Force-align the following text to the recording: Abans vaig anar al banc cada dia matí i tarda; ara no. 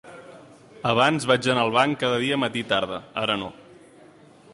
Abans 0.91 1.27
vaig 1.31 1.49
anar 1.53 1.65
al 1.65 1.73
banc 1.75 1.99
cada 2.05 2.17
dia 2.23 2.39
matí 2.45 2.63
i 2.65 2.67
tarda; 2.73 2.99
ara 3.25 3.37
no. 3.43 3.51